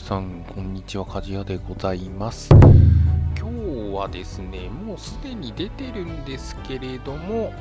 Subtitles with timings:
[0.00, 1.04] さん、こんにちは。
[1.04, 2.50] 鍛冶屋でございます。
[2.50, 7.52] 今日はですね、もうすでに出てるんですけれども、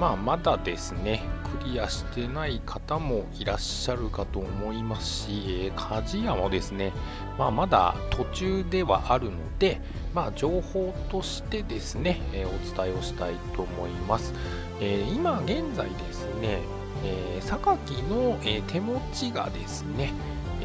[0.00, 1.22] まあ、まだですね、
[1.62, 6.92] クリアしてない方もいらっしゃるかと思いますし、え鍛冶屋もですね、
[7.38, 9.80] まあ、まだ途中ではあるので、
[10.12, 14.34] まあ、情報としてですね、えお伝えをしたいと思います。
[14.80, 16.58] えー今現在ですね、
[17.04, 20.12] えー榊の、え手持ちがですね、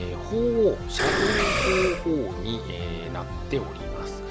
[0.01, 1.05] えー鳳凰、シャ
[2.05, 4.23] ドウ鳳凰に、えーなっております。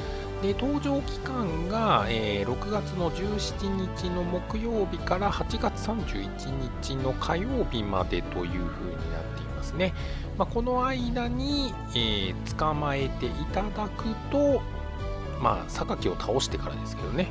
[0.43, 9.95] で、登場期間が、えー6月の17日の木曜日から8月31日の火曜日までという風になっていますね。
[10.38, 14.60] まあ、この間に、えー捕まえていただくと、
[15.40, 17.30] まあ、榊を倒してからですけどね、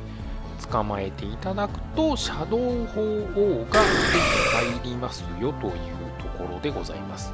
[0.70, 3.00] 捕まえていただくと、シャドウ鳳
[3.34, 5.72] 凰が手に入りますよという
[6.18, 7.32] ところでございます。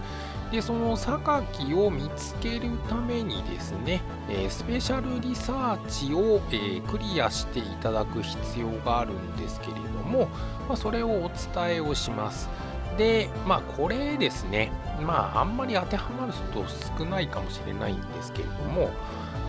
[0.50, 10.28] で、その榊を見つけるためにですね、えースペシャルリサーチを、えークリアしていただく必要があるんですけれども、
[10.68, 12.48] まあ、それをお伝えをします。
[12.96, 16.64] で、まあ、これですね、まあ、あんまり当てはまる人
[16.98, 18.90] 少ないかもしれないんですけれども、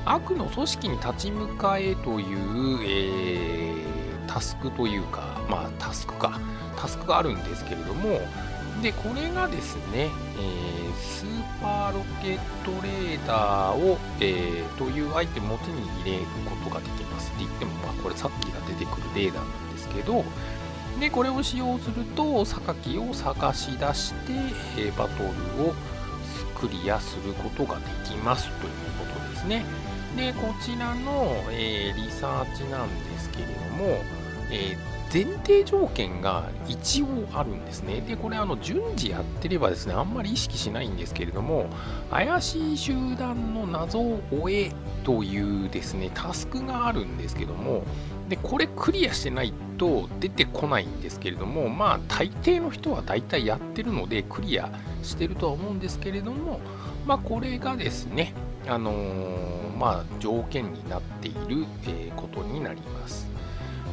[0.06, 6.40] 悪の組織に立ち向かえという、えータスクというか、まあ、タスクか、
[6.76, 8.20] タスクがあるんですけれども、
[8.82, 17.32] で、これがですね、えースーパーロケットレーダーを、えーというアイテムを手に入れることができます。
[17.32, 20.24] って言っても、まあ、これさっきが出てくるレーダーなんですけど、
[21.00, 24.18] で、これを使用すると、榊を探し出して、
[24.78, 25.74] えーバトルを
[26.56, 28.72] クリアすることができますという
[29.14, 29.66] ことですね。
[30.16, 34.02] で、こちらの、えーリサーチなんですけれども、
[34.52, 38.02] えー前提条件が一応あるんですね。
[38.02, 41.68] で、これあの順次やってればですね、あんまり意識しないんですけれども、
[42.12, 44.72] 怪しい集団の謎を追え
[45.04, 47.84] というですね、タスクがあるんですけども、
[48.28, 54.70] で、これクリアしてないと出てこないんですけれども、まあ大抵の人は大体やってるのでクリア
[55.04, 56.60] してるとは思うんですけれども、
[57.06, 58.34] まあこれがですね、
[58.68, 63.37] あのーまあ条件になっている、えーことになります。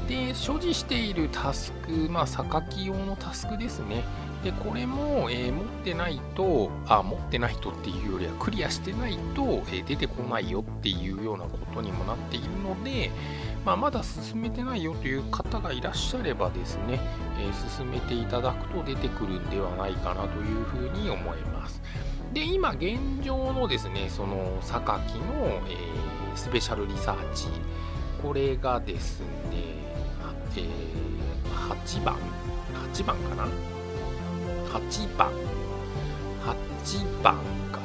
[0.09, 4.05] で、所持しているタスク、まあ、榊用のタスクですね。
[4.43, 13.11] で、これも、えー持ってないと、あ、持ってないとっていうよりは、クリアしてないと、えー出てこないよっていうようなことにもなっているので、
[13.65, 17.01] まあ、まだ進めてないよという方がいらっしゃればですね、
[17.41, 21.81] えー進めていただくと出てくるんではないかなというふうに思います。
[22.35, 25.77] で、今現状のですね、その榊の、え
[26.37, 27.47] スペシャルリサーチ、
[28.21, 29.94] これがですね、
[30.57, 31.05] えー
[31.65, 32.17] 8番、
[32.93, 33.45] 8番かな
[34.73, 35.31] ?8 番、
[36.43, 37.37] 8番
[37.73, 37.81] か、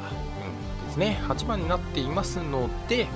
[0.80, 3.06] うん、ですね、8番になっていますので、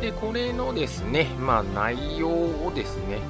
[0.00, 3.20] で、これのですね、まあ内容をですね、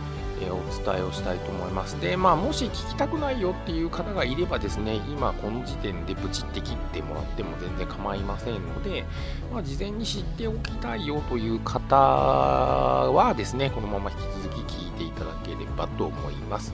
[0.41, 2.01] えーお伝えをしたいと思います。
[2.01, 9.05] で、まあ、もし聞きたくないよっていう方がいればですね、今この時点でブチって切ってもらっても全然構いませんので、
[9.53, 16.73] まあ、事前に知っておきたいよという方はですね、このまま引き続き聞いていただければと思います。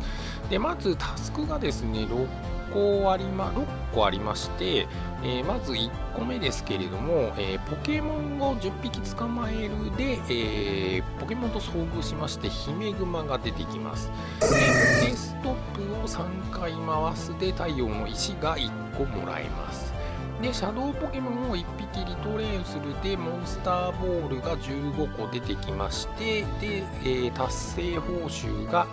[0.49, 2.27] で、まずタスクがですね、6
[3.03, 4.89] 個ありま、6個ありまして、
[5.23, 14.11] えーまず1個目ですけれども、えーポケモンを10匹捕まえるで、えーポケモンと遭遇しまして、ヒメグマが出てきます。
[14.41, 14.47] で、
[15.01, 19.92] ポケストップを3回回すで、太陽の石が1個もらえます。
[20.41, 28.87] で、シャドウポケモンを1匹リトレーンするで、モンスターボールが15個出てきまして、で、えー達成報酬が、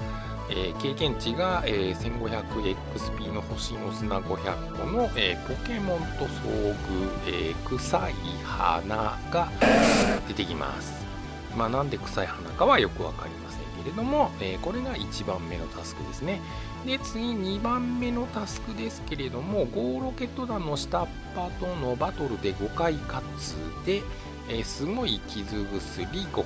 [0.51, 6.75] えー経験値が、えー 1500XP の星の砂500個の、えポケモンと遭遇、
[7.27, 8.13] えー臭い
[8.43, 9.47] 花が
[10.27, 10.99] 出てきます。
[11.57, 16.39] まあ、なんで臭い花かはよくわかりませんれども、えーこれが1番目のタスクですね。
[16.85, 23.55] で、次2番目のタスクですけれども、ゴーロケット団の下っ端とのバトルで5回勝つ
[23.85, 24.01] で、
[24.49, 26.45] えーすごい傷薬5個。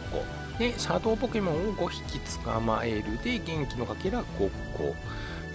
[0.59, 4.95] で、シャドウポケモンを5匹捕まえるで、元気のかけら5個。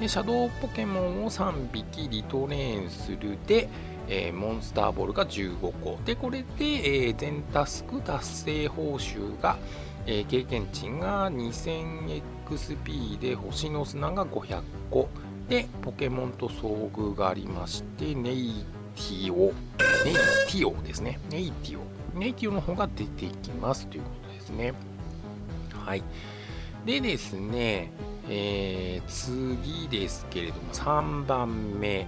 [0.01, 3.69] で、シャドウポケモンを3匹リトレーンするで、
[4.09, 5.99] えーモンスターボールが15個。
[6.05, 9.57] で、これで、えー全タスク達成報酬が、
[10.11, 15.11] えー経験値が 2000XP で星の砂が500個。
[15.51, 18.65] で、ポケモンと遭遇がありまして、ネイ
[18.97, 19.53] ティオ、
[20.05, 21.21] ネイティオですね。
[21.31, 21.83] ネイティオ。
[22.19, 24.73] ネイティオの方が出てきますということですね。
[25.75, 26.03] はい。
[26.87, 27.91] でですね、
[28.31, 32.07] えー次ですけれども、3番目。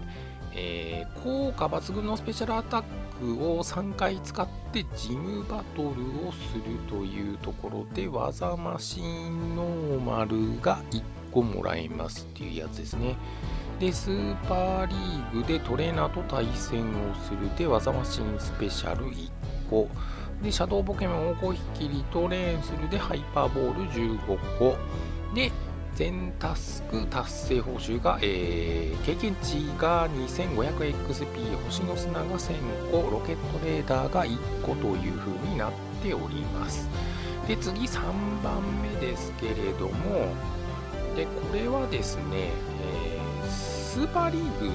[0.54, 2.82] えー、効果抜群のスペシャルアタッ
[3.20, 11.02] クを3回使ってジムバトルをするというところで技マシンノーマルが1
[11.32, 13.16] 個もらえますっていうやつですね。
[13.78, 19.30] で、スーパーリーグでトレーナーと対戦をするで技マシンスペシャル1
[19.70, 19.88] 個。
[20.42, 24.76] で、シャドウポケモンを5匹リトレーンするでハイパーボール15個。
[25.34, 25.50] で、
[26.00, 36.88] 全タスク達成報酬が、えー、経験値が 2500XP 星の砂が1000個ロケットレーダーが1個という風になっております。
[37.46, 38.00] で次3
[38.42, 40.34] 番目ですけれども
[41.14, 42.48] でこれはですね、
[42.82, 44.70] えー、スーパーリーグ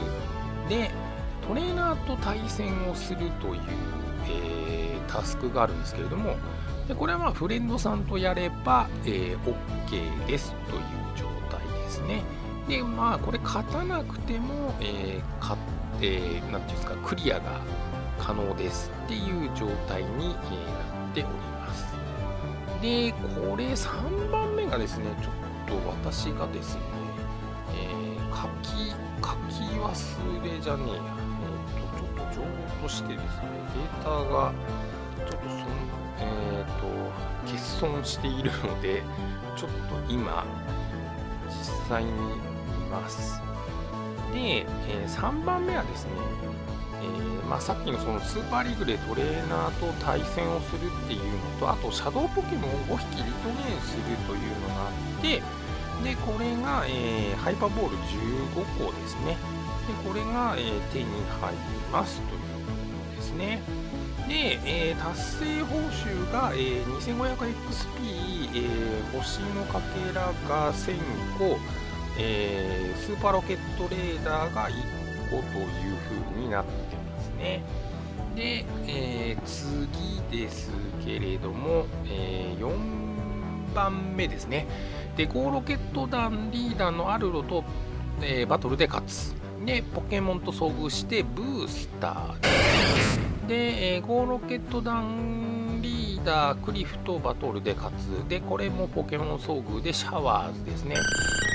[0.69, 0.91] で
[1.47, 3.61] トレーナーと対戦をするという、
[4.29, 6.35] えー、タスクがあるんですけれども
[6.87, 10.81] でこれはまあフレンドさんとやれば、えー、OK ですという
[11.15, 12.23] 状態ですね。
[12.67, 17.61] で、まあ、これ勝たなくても、えー、勝って、なんていうんですか、クリアが
[18.19, 21.95] 可能ですっていう状態に、なっております。
[22.81, 26.81] で、これ3番目がですね、ちょっと私がですね、
[27.75, 31.01] えー、書き、書き忘れじゃねえや。
[31.41, 33.29] えっ、ー、と、ちょっと情報としてですね、
[33.73, 34.51] データが、
[35.29, 36.87] ちょっとそんなえーと、
[37.45, 39.03] 欠損しているので
[39.55, 40.45] ちょっと今
[41.47, 43.41] 実際に見ます。
[44.33, 46.11] で、えー、3番目はですね、
[47.01, 54.89] えー、まあ、さっきのそのスーパーリーグでトレーナーと対戦をするっていうのとあとシャドウポケモンを5匹リトレーンするというのがあ
[55.19, 55.41] って
[56.03, 59.37] でこれが、えー、ハイパーボール15個ですね。
[59.87, 61.05] でこれが、え手に
[61.41, 61.57] 入り
[61.91, 62.71] ますというとこ
[63.11, 63.61] ろですね。
[64.27, 70.95] で、えー、達成報酬が、えー、2500XP、えー、星のかけらが1000
[71.37, 71.57] 個、
[72.19, 74.71] えー、スーパーロケットレーダーが1
[75.29, 75.97] 個という
[76.31, 77.61] 風になってますね。
[78.35, 80.71] で、えー、次です
[81.05, 84.67] けれども、えー、4番目ですね。
[85.15, 87.63] で、ゴーロケット団リーダーのアルロと、
[88.21, 89.35] えー、バトルで勝つ。
[89.65, 93.34] で、ポケモンと遭遇してブースターです。
[93.47, 98.27] で、えー、ゴーロケット団リーダークリフとバトルで勝つ。
[98.27, 100.95] でこれもポケモン遭遇でシャワーズですね。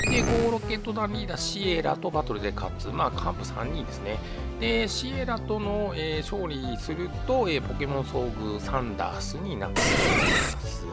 [0.08, 2.88] でゴーロケット団リーダーシエラとバトルで勝つ。
[2.88, 4.18] まあ幹部3人ですね。
[4.60, 10.86] でシエラとの、えー、勝利すると、えー、ポケモン遭遇サンダースになっております。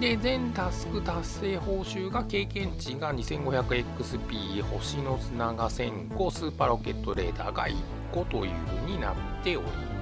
[0.00, 7.74] で、全タスク達成報酬が経験値が 2500XP、星の砂が1000個、スーパーロケットレーダーが1
[8.12, 9.97] 個という風になっております。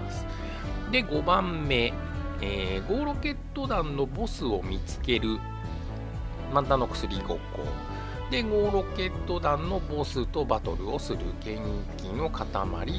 [0.91, 1.93] で、5番目、
[2.41, 5.39] えー、ゴーロケット団のボスを見つける、
[6.53, 7.61] マンタの薬ごっこ。
[8.31, 11.61] で、ゴーロケット団のボスとバトルをする元
[11.97, 12.47] 気の塊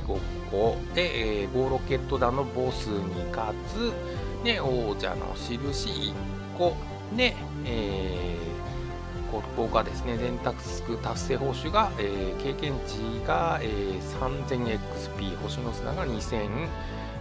[0.08, 0.18] ごっ
[0.52, 0.78] こ。
[0.96, 3.94] で、えー、ゴーロケット団のボスに勝つ。
[4.44, 6.14] で、王者の印1
[6.58, 6.76] 個。
[7.16, 7.36] で、
[7.66, 14.02] えー、ここがですね、全タスク達成報酬が、えー、経験値が、えー、
[14.46, 16.50] 3000XP、星の砂が2000、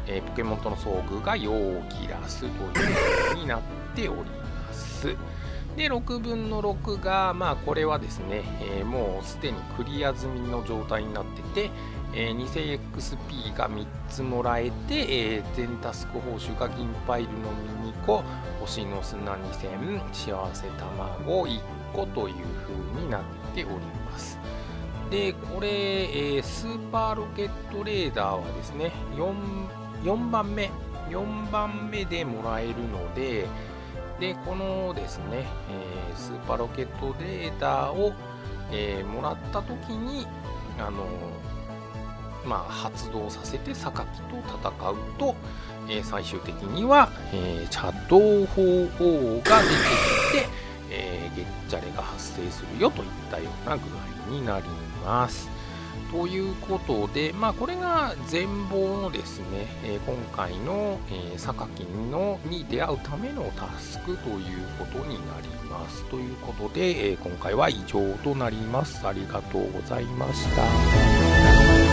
[0.06, 3.60] えー、ポケモンとの遭遇がヨーギラスという風になっ
[3.94, 5.16] ております。
[5.76, 8.42] で、6分の6が、まあ、これはですね、
[8.78, 11.70] えー、もうすでにクリア済みの状態になってて、
[12.14, 17.38] えー、2000XP が3つもらえて、えー、全タスク報酬が銀パイルの
[17.82, 18.22] ミニコ、
[18.60, 21.60] 星の砂2000、幸せ卵1
[21.92, 22.34] 個という
[22.94, 23.22] 風になっ
[23.54, 23.74] ており
[24.10, 24.38] ます。
[25.10, 30.70] で、これ、えー、スーパーロケットレーダーはですね、4 4番目、
[31.08, 33.46] 4番目でもらえるので、
[34.20, 38.12] で、このですね、えー、スーパーロケットデータを、
[38.72, 40.26] えー、もらった時に、
[40.78, 41.06] あの
[42.46, 44.36] まあ、発動させて榊と
[44.68, 45.34] 戦うと、
[45.88, 49.74] えー、最終的には、えー、茶道法王が出て
[50.30, 50.48] きて、
[50.90, 53.82] えー、ゲッチャレが発生するよといったような具
[54.30, 54.66] 合になり
[55.04, 55.55] ます。
[56.10, 66.04] ということで、まあ、これが全貌のですね、え、今回の、えー、榊のに出会うためのタスクということになります。
[66.04, 69.06] ということで、え、今回は以上となります。
[69.06, 71.85] ありがとうございました。